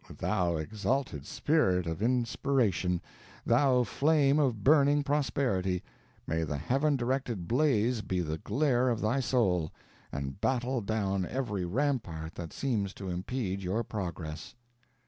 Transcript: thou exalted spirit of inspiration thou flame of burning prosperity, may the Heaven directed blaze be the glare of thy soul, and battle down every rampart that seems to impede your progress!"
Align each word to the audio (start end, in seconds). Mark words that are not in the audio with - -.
thou 0.17 0.57
exalted 0.57 1.27
spirit 1.27 1.85
of 1.85 2.01
inspiration 2.01 2.99
thou 3.45 3.83
flame 3.83 4.39
of 4.39 4.63
burning 4.63 5.03
prosperity, 5.03 5.83
may 6.25 6.41
the 6.41 6.57
Heaven 6.57 6.95
directed 6.97 7.47
blaze 7.47 8.01
be 8.01 8.19
the 8.21 8.39
glare 8.39 8.89
of 8.89 8.99
thy 8.99 9.19
soul, 9.19 9.71
and 10.11 10.41
battle 10.41 10.81
down 10.81 11.23
every 11.27 11.65
rampart 11.65 12.33
that 12.33 12.51
seems 12.51 12.95
to 12.95 13.09
impede 13.11 13.61
your 13.61 13.83
progress!" 13.83 14.55